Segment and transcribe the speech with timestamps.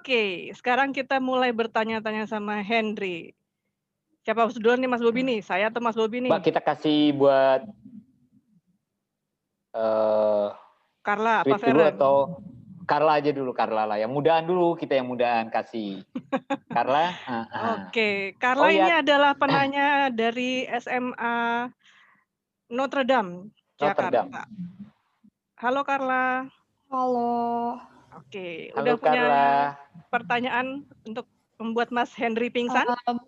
[0.00, 3.36] Oke, sekarang kita mulai bertanya-tanya sama Henry.
[4.24, 5.44] Siapa duluan nih Mas Bobi nih?
[5.44, 6.32] Saya atau Mas Bobi nih?
[6.32, 7.68] Mbak kita kasih buat
[9.76, 10.56] uh,
[11.04, 12.14] Carla apa dulu atau
[12.88, 14.00] Carla aja dulu Carla lah.
[14.00, 16.00] Yang mudahan dulu kita yang mudahan kasih.
[16.80, 17.12] Carla.
[17.28, 17.76] Uh, uh.
[17.84, 19.04] Oke, Carla oh, ini ya.
[19.04, 21.68] adalah penanya dari SMA
[22.72, 24.24] Notre Dame, Jakarta.
[24.24, 24.32] Notre Dame.
[25.60, 26.48] Halo Carla.
[26.88, 27.89] Halo.
[28.10, 29.50] Oke, Halo, udah punya Carla.
[30.10, 30.66] pertanyaan
[31.06, 31.30] untuk
[31.62, 32.82] membuat Mas Henry pingsan?
[33.06, 33.22] Um,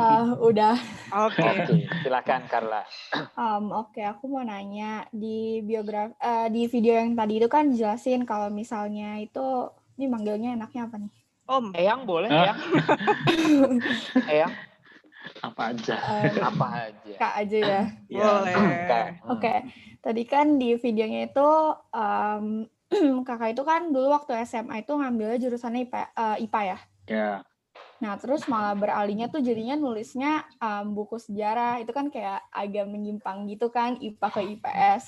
[0.00, 0.80] uh, udah.
[1.28, 1.44] Oke.
[1.44, 1.84] Okay.
[2.00, 2.88] silakan Carla.
[3.36, 7.68] Um, Oke, okay, aku mau nanya di biografi uh, di video yang tadi itu kan
[7.76, 9.68] jelasin kalau misalnya itu
[10.00, 11.12] ini manggilnya enaknya apa nih?
[11.44, 11.66] Om.
[11.76, 12.58] Eyang boleh, Eyang.
[14.32, 14.52] Eyang
[15.40, 18.20] apa aja um, apa aja kak aja ya, ya.
[18.20, 19.58] boleh oke okay.
[20.04, 21.50] tadi kan di videonya itu
[21.92, 22.68] um,
[23.28, 26.78] kakak itu kan dulu waktu SMA itu ngambilnya jurusan IPA, uh, IPA ya?
[27.04, 27.30] Ya.
[27.98, 31.82] Nah terus malah beralihnya tuh jadinya nulisnya um, buku sejarah.
[31.82, 35.04] Itu kan kayak agak menyimpang gitu kan IPA ke IPS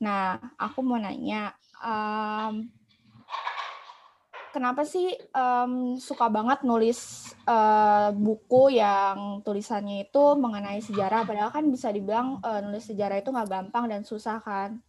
[0.00, 1.52] nah aku mau nanya
[1.84, 2.64] um,
[4.50, 11.22] kenapa sih um, suka banget nulis uh, buku yang tulisannya itu mengenai sejarah?
[11.22, 14.80] Padahal kan bisa dibilang uh, nulis sejarah itu nggak gampang dan susah kan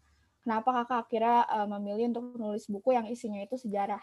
[0.41, 4.01] kenapa kakak akhirnya uh, memilih untuk nulis buku yang isinya itu sejarah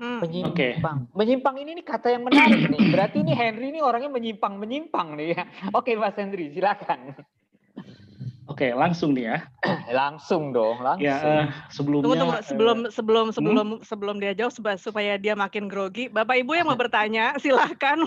[0.00, 0.16] Hmm.
[0.24, 1.12] Menyimpang.
[1.12, 1.12] Okay.
[1.12, 2.88] Menyimpang ini nih kata yang menarik nih.
[2.88, 5.44] Berarti ini Henry ini orangnya menyimpang menyimpang nih ya.
[5.76, 7.20] Oke Mas Henry, silakan.
[8.50, 9.38] Oke, langsung nih ya.
[9.94, 11.06] langsung dong, langsung.
[11.06, 12.42] Ya, uh, sebelumnya tunggu, tunggu.
[12.42, 13.82] sebelum uh, sebelum sebelum hmm?
[13.86, 18.02] sebelum dia jauh supaya dia makin grogi, Bapak Ibu yang mau bertanya silahkan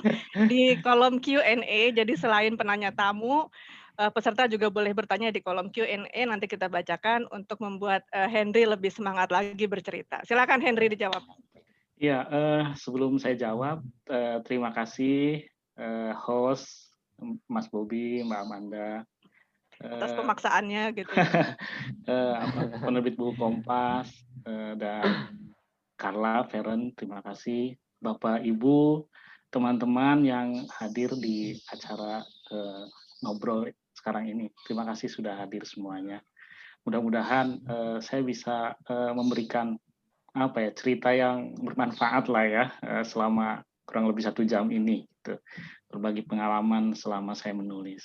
[0.51, 1.95] di kolom Q&A.
[1.95, 3.47] Jadi selain penanya tamu,
[3.97, 8.65] uh, peserta juga boleh bertanya di kolom Q&A nanti kita bacakan untuk membuat uh, Henry
[8.65, 10.21] lebih semangat lagi bercerita.
[10.25, 11.21] Silakan Henry dijawab.
[11.97, 15.45] Ya, uh, sebelum saya jawab, uh, terima kasih
[15.77, 16.91] uh, host
[17.47, 19.05] Mas Bobi, Mbak Amanda
[19.83, 21.11] atas pemaksaannya gitu.
[22.11, 22.35] uh,
[22.79, 24.07] penerbit buku Kompas
[24.47, 25.35] uh, dan
[25.99, 27.75] Carla, Feren, terima kasih.
[28.03, 29.07] Bapak, Ibu,
[29.51, 32.83] teman-teman yang hadir di acara uh,
[33.23, 33.71] ngobrol
[34.03, 34.51] sekarang ini.
[34.67, 36.19] Terima kasih sudah hadir semuanya.
[36.83, 39.79] Mudah-mudahan uh, saya bisa uh, memberikan
[40.35, 45.07] apa ya cerita yang bermanfaat lah ya uh, selama kurang lebih satu jam ini.
[45.07, 45.39] Gitu.
[45.87, 48.03] Berbagi pengalaman selama saya menulis.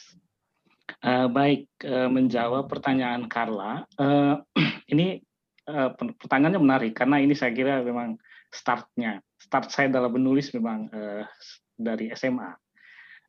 [1.02, 4.38] Uh, baik, uh, menjawab pertanyaan Carla, uh,
[4.94, 5.18] ini
[5.66, 8.14] uh, pertanyaannya menarik karena ini saya kira memang
[8.54, 11.26] startnya, start saya dalam menulis memang uh,
[11.74, 12.54] dari SMA.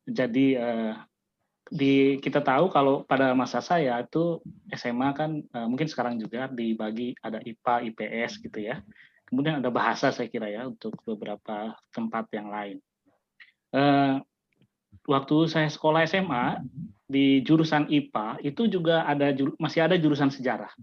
[0.06, 0.94] Jadi uh,
[1.70, 4.42] di kita tahu kalau pada masa saya itu
[4.74, 8.82] SMA kan uh, mungkin sekarang juga dibagi ada IPA, IPS gitu ya.
[9.30, 12.82] Kemudian ada bahasa saya kira ya untuk beberapa tempat yang lain.
[13.70, 14.18] Uh,
[15.06, 16.58] waktu saya sekolah SMA
[17.06, 19.30] di jurusan IPA itu juga ada
[19.62, 20.74] masih ada jurusan sejarah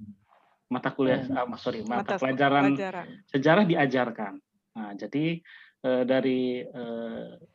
[0.71, 1.51] mata kuliah hmm.
[1.51, 4.33] uh, sorry mata, mata pelajaran, pelajaran sejarah diajarkan
[4.75, 5.39] nah jadi
[5.83, 6.63] uh, dari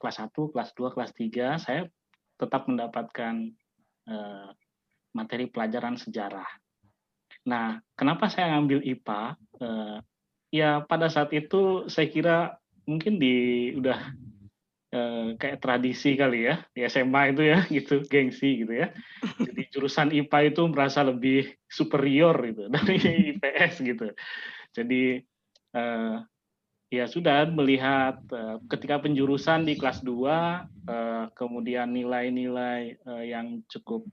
[0.00, 1.80] kelas 1 kelas 2 kelas 3 saya
[2.42, 3.54] tetap mendapatkan
[4.10, 4.50] uh,
[5.14, 6.48] materi pelajaran sejarah.
[7.46, 9.22] Nah kenapa saya ngambil IPA
[9.62, 9.98] uh,
[10.50, 12.38] ya pada saat itu saya kira
[12.84, 13.98] mungkin di udah
[14.92, 18.92] eh, kayak tradisi kali ya di SMA itu ya gitu gengsi gitu ya.
[19.40, 22.96] Jadi jurusan IPA itu merasa lebih superior gitu dari
[23.34, 24.06] IPS gitu.
[24.76, 25.22] Jadi
[25.72, 26.16] eh,
[26.92, 34.04] ya sudah melihat eh, ketika penjurusan di kelas 2 eh, kemudian nilai-nilai eh, yang cukup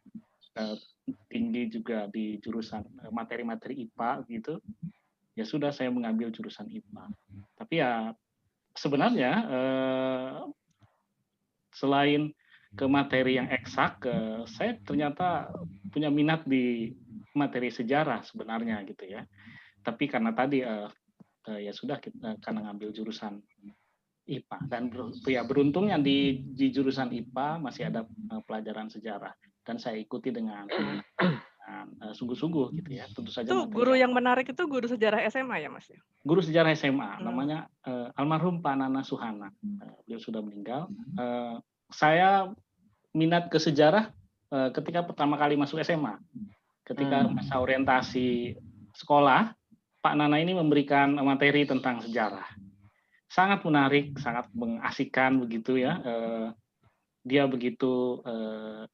[1.28, 4.60] tinggi juga di jurusan materi-materi IPA gitu
[5.36, 7.06] ya sudah saya mengambil jurusan IPA
[7.56, 8.12] tapi ya
[8.76, 9.32] sebenarnya
[11.72, 12.36] selain
[12.76, 14.04] ke materi yang eksak,
[14.52, 15.48] saya ternyata
[15.90, 16.92] punya minat di
[17.34, 19.24] materi sejarah sebenarnya gitu ya.
[19.80, 20.92] Tapi karena tadi uh,
[21.50, 23.42] uh, ya sudah kita karena ngambil jurusan
[24.30, 29.34] IPA dan ber, ya beruntungnya di di jurusan IPA masih ada uh, pelajaran sejarah
[29.66, 30.70] dan saya ikuti dengan
[32.14, 33.06] sungguh-sungguh gitu ya.
[33.12, 33.46] Tentu saja.
[33.46, 36.00] Itu guru yang menarik itu guru sejarah SMA ya Mas ya?
[36.26, 37.24] Guru sejarah SMA hmm.
[37.24, 39.54] namanya uh, almarhum Pak Nana Suhana.
[39.62, 40.90] Uh, beliau sudah meninggal.
[41.14, 41.62] Uh,
[41.94, 42.50] saya
[43.14, 44.14] minat ke sejarah
[44.54, 46.18] uh, ketika pertama kali masuk SMA.
[46.86, 47.38] Ketika hmm.
[47.38, 48.58] masa orientasi
[48.98, 49.54] sekolah,
[50.00, 52.48] Pak Nana ini memberikan materi tentang sejarah.
[53.28, 56.00] Sangat menarik, sangat mengasihkan begitu ya.
[56.02, 56.48] Uh,
[57.28, 58.88] dia begitu uh,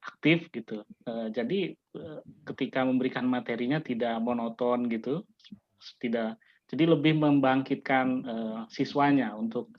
[0.00, 0.80] aktif gitu.
[1.04, 1.76] Uh, jadi
[2.48, 5.22] ketika memberikan materinya tidak monoton gitu,
[6.00, 8.26] tidak Jadi lebih membangkitkan
[8.66, 9.70] siswanya untuk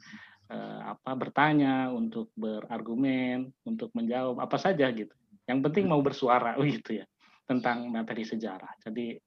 [0.87, 5.11] apa bertanya, untuk berargumen, untuk menjawab apa saja gitu.
[5.51, 7.05] Yang penting mau bersuara gitu ya
[7.43, 8.71] tentang materi sejarah.
[8.79, 9.19] Jadi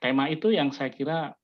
[0.00, 1.36] tema itu yang saya kira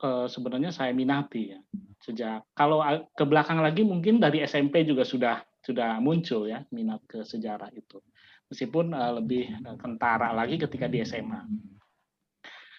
[0.00, 1.60] uh, sebenarnya saya minati ya.
[2.00, 2.80] Sejak kalau
[3.12, 7.98] ke belakang lagi mungkin dari SMP juga sudah sudah muncul ya minat ke sejarah itu.
[8.46, 11.42] Meskipun uh, lebih uh, kentara lagi ketika di SMA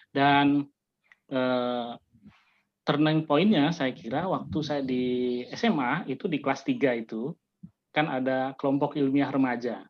[0.08, 0.64] dan
[1.32, 1.92] uh,
[2.88, 7.36] turning pointnya saya kira waktu saya di SMA itu di kelas 3 itu
[7.92, 9.84] kan ada kelompok ilmiah remaja.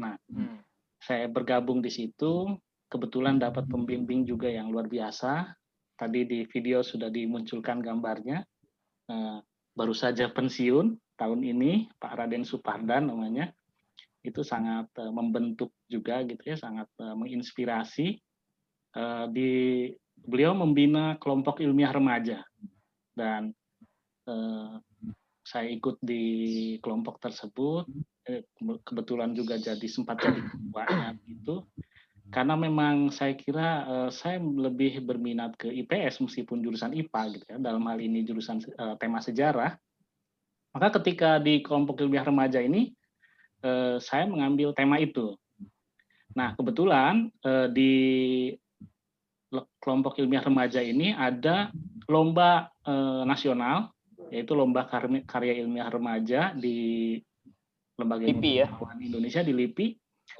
[0.00, 0.64] Nah hmm.
[0.96, 2.56] saya bergabung di situ
[2.88, 5.52] kebetulan dapat pembimbing juga yang luar biasa.
[5.98, 8.42] Tadi di video sudah dimunculkan gambarnya.
[9.08, 9.40] Uh,
[9.72, 13.52] baru saja pensiun tahun ini Pak Raden Supardan namanya.
[14.24, 18.18] Itu sangat uh, membentuk juga gitu ya sangat uh, menginspirasi.
[19.30, 19.50] Di
[20.18, 22.42] beliau membina kelompok ilmiah remaja.
[23.14, 23.54] Dan
[25.46, 26.24] saya ikut di
[26.82, 27.86] kelompok tersebut.
[28.82, 31.68] Kebetulan juga jadi sempat jadi ketuanya gitu
[32.28, 37.56] karena memang saya kira uh, saya lebih berminat ke IPS meskipun jurusan IPA gitu ya
[37.56, 39.76] dalam hal ini jurusan uh, tema sejarah.
[40.76, 42.92] Maka ketika di kelompok ilmiah remaja ini
[43.64, 45.32] uh, saya mengambil tema itu.
[46.36, 47.92] Nah kebetulan uh, di
[49.80, 51.72] kelompok ilmiah remaja ini ada
[52.04, 53.88] lomba uh, nasional
[54.28, 54.84] yaitu lomba
[55.24, 57.16] karya ilmiah remaja di
[57.96, 58.68] lembaga LIPI ya?
[59.00, 59.86] Indonesia di LIPI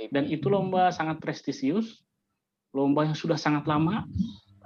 [0.07, 2.07] dan itu lomba sangat prestisius,
[2.71, 4.07] lomba yang sudah sangat lama.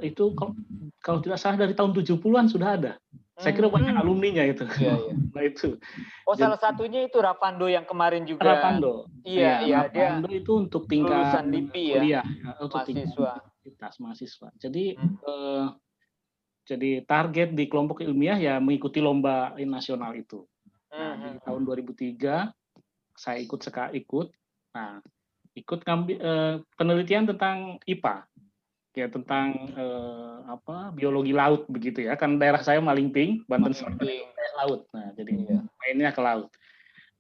[0.03, 0.53] Itu kalau,
[1.01, 2.93] kalau tidak salah dari tahun 70-an sudah ada.
[3.41, 4.03] Saya kira banyak hmm.
[4.05, 4.69] alumninya itu.
[4.77, 5.15] Iya, iya.
[5.33, 5.81] Nah, itu.
[6.29, 8.45] Oh, Jadi, salah satunya itu Rapando yang kemarin juga.
[8.45, 9.09] Rapando.
[9.25, 11.97] Iya, iya, Rapando dia itu untuk tingkat lulusan LIPI ya.
[11.97, 13.33] Kuliah, ya, untuk mahasiswa.
[13.65, 14.49] Tingkat mahasiswa.
[14.61, 15.17] Jadi hmm.
[15.25, 15.67] eh,
[16.63, 20.45] jadi target di kelompok ilmiah ya mengikuti lomba nasional itu.
[20.93, 21.25] Nah, hmm.
[21.25, 24.29] di tahun 2003 saya ikut seka ikut.
[24.77, 25.01] Nah,
[25.53, 28.25] ikut ngambil eh, penelitian tentang IPA
[28.93, 32.17] ya tentang eh, apa biologi laut begitu ya.
[32.17, 34.09] Kan daerah saya Malingping Banten Selatan.
[34.61, 34.85] Laut.
[34.93, 35.59] Nah jadi iya.
[35.81, 36.53] mainnya ke laut.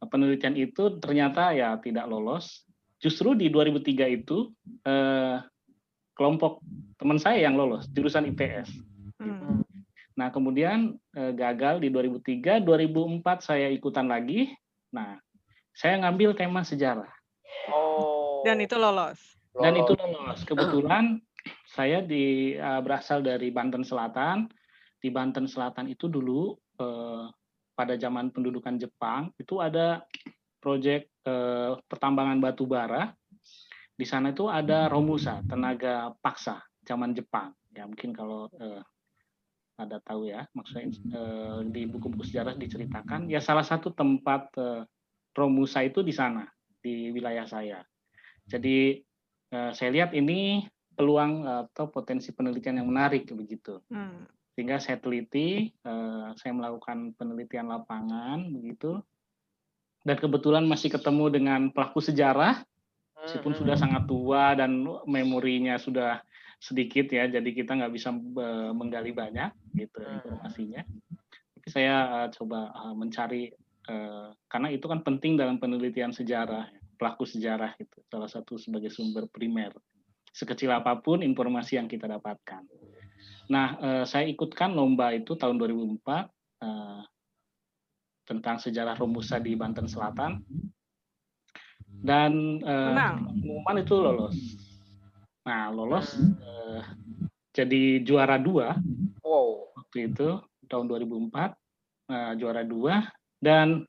[0.00, 2.64] Nah, penelitian itu ternyata ya tidak lolos.
[3.02, 4.52] Justru di 2003 itu
[4.84, 5.40] eh,
[6.12, 6.60] kelompok
[7.00, 8.68] teman saya yang lolos jurusan IPS
[9.18, 9.64] hmm.
[10.14, 14.52] nah kemudian eh, gagal di 2003 2004 saya ikutan lagi.
[14.92, 15.16] Nah
[15.72, 17.08] saya ngambil tema sejarah.
[17.72, 18.11] Oh
[18.42, 19.18] dan itu lolos.
[19.52, 20.40] Dan itu lolos.
[20.46, 21.20] Kebetulan
[21.68, 24.50] saya di uh, berasal dari Banten Selatan.
[25.02, 27.26] Di Banten Selatan itu dulu uh,
[27.74, 30.06] pada zaman pendudukan Jepang itu ada
[30.62, 33.10] proyek uh, pertambangan batu bara.
[33.92, 37.50] Di sana itu ada Romusa, tenaga paksa zaman Jepang.
[37.74, 38.82] Ya mungkin kalau uh,
[39.74, 44.86] ada tahu ya, maksudnya uh, di buku-buku sejarah diceritakan ya salah satu tempat uh,
[45.34, 46.46] Romusa itu di sana
[46.78, 47.82] di wilayah saya.
[48.52, 49.00] Jadi
[49.56, 53.80] uh, saya lihat ini peluang atau potensi penelitian yang menarik begitu.
[53.88, 54.28] Hmm.
[54.52, 59.00] Sehingga saya teliti, uh, saya melakukan penelitian lapangan begitu.
[60.04, 62.60] Dan kebetulan masih ketemu dengan pelaku sejarah,
[63.22, 63.60] meskipun hmm.
[63.64, 66.20] sudah sangat tua dan memorinya sudah
[66.62, 70.14] sedikit ya, jadi kita nggak bisa uh, menggali banyak gitu hmm.
[70.20, 70.82] informasinya.
[71.56, 73.54] Tapi saya uh, coba uh, mencari
[73.88, 76.66] uh, karena itu kan penting dalam penelitian sejarah
[77.02, 79.74] pelaku sejarah itu salah satu sebagai sumber primer
[80.30, 82.62] sekecil apa pun informasi yang kita dapatkan.
[83.50, 86.30] Nah, eh, saya ikutkan lomba itu tahun 2004
[86.62, 87.02] eh,
[88.22, 90.38] tentang sejarah Romusa di Banten Selatan
[92.06, 94.36] dan eh, pengumuman itu lolos.
[95.42, 96.82] Nah, lolos eh,
[97.50, 98.78] jadi juara dua
[99.26, 99.74] wow.
[99.74, 100.38] waktu itu
[100.70, 101.50] tahun 2004
[102.14, 103.04] eh, juara dua
[103.42, 103.84] dan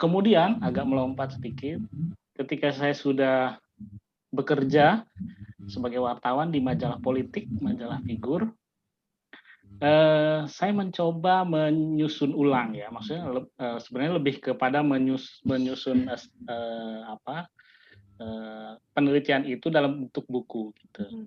[0.00, 1.84] kemudian agak melompat sedikit,
[2.40, 3.60] ketika saya sudah
[4.32, 5.04] bekerja
[5.66, 8.52] sebagai wartawan di majalah politik, majalah figur,
[9.80, 17.48] eh, saya mencoba menyusun ulang ya, maksudnya eh, sebenarnya lebih kepada menyus, menyusun eh, apa
[18.20, 21.26] eh, penelitian itu dalam bentuk buku gitu.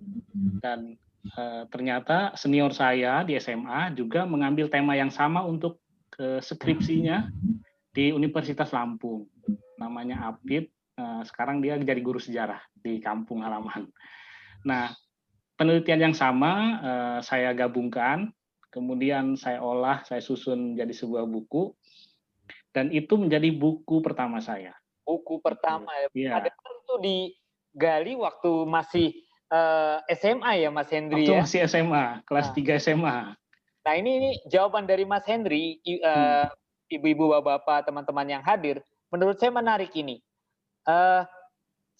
[0.64, 0.96] Dan
[1.36, 5.82] eh, ternyata senior saya di SMA juga mengambil tema yang sama untuk
[6.20, 7.32] skripsinya
[7.94, 9.28] di Universitas Lampung.
[9.80, 10.70] Namanya Apit.
[11.00, 13.88] Eh, sekarang dia jadi guru sejarah di kampung halaman.
[14.68, 14.92] Nah,
[15.56, 16.52] penelitian yang sama
[16.84, 18.36] eh, saya gabungkan,
[18.68, 21.72] kemudian saya olah, saya susun jadi sebuah buku,
[22.76, 24.76] dan itu menjadi buku pertama saya.
[25.08, 26.08] Buku pertama ya.
[26.14, 26.32] ya.
[26.44, 29.08] Ada itu digali waktu masih
[29.50, 31.42] uh, eh, SMA ya Mas Hendri Waktu ya?
[31.44, 32.78] masih SMA, kelas nah.
[32.78, 33.18] 3 SMA.
[33.80, 36.46] Nah ini, ini jawaban dari Mas Hendri, uh, hmm.
[36.90, 38.82] Ibu-ibu, bapak-bapak, teman-teman yang hadir.
[39.14, 40.22] Menurut saya menarik ini.
[40.84, 41.24] Uh,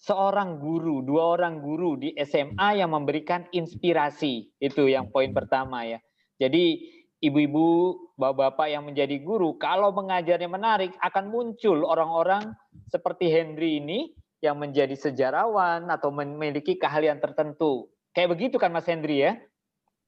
[0.00, 4.50] seorang guru, dua orang guru di SMA yang memberikan inspirasi.
[4.58, 6.00] Itu yang poin pertama ya.
[6.40, 6.80] Jadi
[7.20, 12.56] ibu-ibu, bapak-bapak yang menjadi guru, kalau mengajarnya menarik, akan muncul orang-orang
[12.88, 17.92] seperti Henry ini yang menjadi sejarawan atau memiliki keahlian tertentu.
[18.16, 19.36] Kayak begitu kan Mas Henry ya?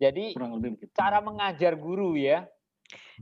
[0.00, 0.34] Jadi
[0.96, 2.48] cara mengajar guru ya.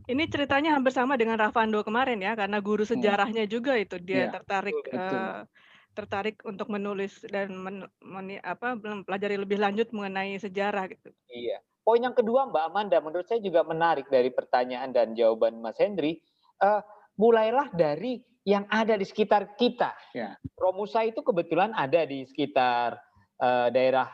[0.09, 2.93] Ini ceritanya hampir sama dengan Rafando kemarin ya, karena guru hmm.
[2.97, 4.97] sejarahnya juga itu dia ya, tertarik betul.
[4.97, 5.43] Uh,
[5.91, 11.11] tertarik untuk menulis dan men, men, apa pelajari lebih lanjut mengenai sejarah gitu.
[11.27, 11.59] Iya.
[11.83, 16.23] Poin yang kedua Mbak Amanda menurut saya juga menarik dari pertanyaan dan jawaban Mas Hendri.
[16.63, 16.85] Uh,
[17.19, 19.93] mulailah dari yang ada di sekitar kita.
[20.17, 20.39] Ya.
[20.57, 22.97] Romusa itu kebetulan ada di sekitar
[23.43, 24.09] uh, daerah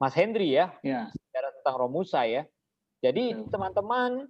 [0.00, 0.72] Mas Hendri ya.
[0.80, 1.12] ya.
[1.12, 2.48] Sejarah tentang Romusa ya.
[3.00, 4.28] Jadi teman-teman,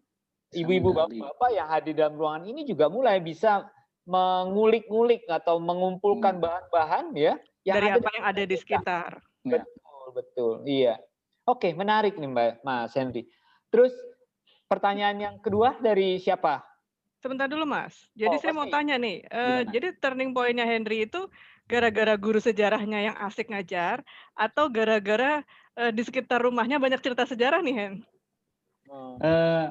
[0.54, 3.70] ibu-ibu, bapak-bapak yang hadir dalam ruangan ini juga mulai bisa
[4.08, 6.42] mengulik-ngulik atau mengumpulkan hmm.
[6.42, 9.10] bahan-bahan ya yang dari ada apa yang ada di sekitar.
[9.46, 9.62] Ya.
[9.62, 10.52] Betul, betul.
[10.66, 10.94] Iya.
[11.46, 13.28] Oke, menarik nih Mbak Mas Henry.
[13.70, 13.94] Terus
[14.66, 16.62] pertanyaan yang kedua dari siapa?
[17.20, 18.08] Sebentar dulu Mas.
[18.16, 21.28] Jadi oh, saya mau tanya nih, uh, jadi turning pointnya Henry itu
[21.68, 24.00] gara-gara guru sejarahnya yang asik ngajar
[24.32, 25.44] atau gara-gara
[25.76, 27.94] uh, di sekitar rumahnya banyak cerita sejarah nih Hen?
[28.90, 29.70] Uh,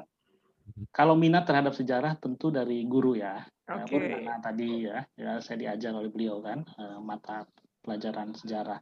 [0.93, 3.43] kalau minat terhadap sejarah tentu dari guru ya.
[3.69, 4.17] Okay.
[4.25, 7.45] karena tadi ya, ya saya diajar oleh beliau kan uh, mata
[7.85, 8.81] pelajaran sejarah.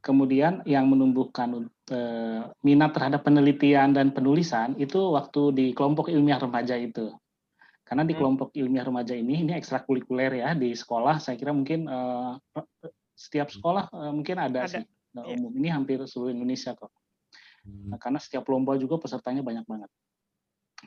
[0.00, 6.80] Kemudian yang menumbuhkan uh, minat terhadap penelitian dan penulisan itu waktu di kelompok ilmiah remaja
[6.80, 7.12] itu.
[7.84, 8.20] Karena di hmm.
[8.24, 12.40] kelompok ilmiah remaja ini ini ekstrakurikuler ya di sekolah saya kira mungkin uh,
[13.12, 14.80] setiap sekolah uh, mungkin ada, ada.
[14.80, 14.84] sih.
[15.12, 16.88] Nah, umum ini hampir seluruh Indonesia kok.
[17.68, 19.90] Nah, karena setiap lomba juga pesertanya banyak banget.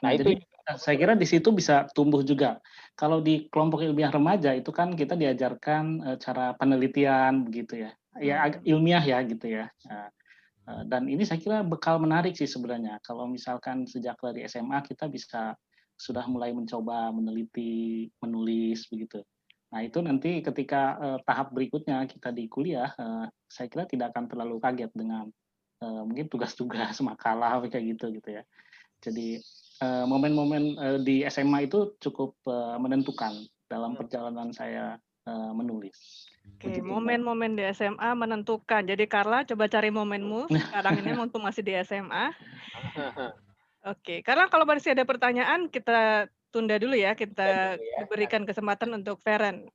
[0.03, 0.33] Nah, nah jadi
[0.73, 2.57] saya kira di situ bisa tumbuh juga.
[2.97, 8.35] Kalau di kelompok ilmiah remaja itu kan kita diajarkan uh, cara penelitian begitu ya, ya
[8.49, 8.65] hmm.
[8.65, 9.69] ilmiah ya gitu ya.
[10.65, 12.97] Uh, dan ini saya kira bekal menarik sih sebenarnya.
[13.05, 15.53] Kalau misalkan sejak dari SMA kita bisa
[15.95, 19.21] sudah mulai mencoba meneliti, menulis begitu.
[19.69, 22.89] Nah itu nanti ketika uh, tahap berikutnya kita di kuliah,
[23.45, 25.29] saya kira tidak akan terlalu kaget dengan
[25.85, 28.43] mungkin tugas-tugas makalah kayak gitu gitu ya.
[29.05, 29.37] Jadi
[30.07, 33.35] momen-momen uh, uh, di SMA itu cukup uh, menentukan
[33.67, 33.99] dalam hmm.
[34.01, 34.97] perjalanan saya
[35.27, 36.29] uh, menulis.
[36.45, 38.85] Oke, momen-momen di SMA menentukan.
[38.85, 42.25] Jadi Carla coba cari momenmu sekarang ini waktu masih di SMA.
[43.91, 48.05] Oke, karena kalau masih ada pertanyaan kita tunda dulu ya, kita ya.
[48.09, 49.69] berikan kesempatan untuk Feren.